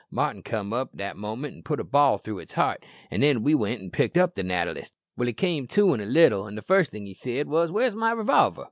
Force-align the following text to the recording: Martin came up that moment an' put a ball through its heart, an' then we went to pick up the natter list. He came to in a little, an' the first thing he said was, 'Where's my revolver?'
Martin 0.09 0.41
came 0.41 0.73
up 0.73 0.89
that 0.95 1.15
moment 1.15 1.55
an' 1.55 1.61
put 1.61 1.79
a 1.79 1.83
ball 1.83 2.17
through 2.17 2.39
its 2.39 2.53
heart, 2.53 2.83
an' 3.11 3.19
then 3.21 3.43
we 3.43 3.53
went 3.53 3.81
to 3.81 3.89
pick 3.91 4.17
up 4.17 4.33
the 4.33 4.41
natter 4.41 4.73
list. 4.73 4.95
He 5.15 5.31
came 5.31 5.67
to 5.67 5.93
in 5.93 6.01
a 6.01 6.05
little, 6.05 6.47
an' 6.47 6.55
the 6.55 6.63
first 6.63 6.89
thing 6.89 7.05
he 7.05 7.13
said 7.13 7.47
was, 7.47 7.71
'Where's 7.71 7.93
my 7.95 8.11
revolver?' 8.11 8.59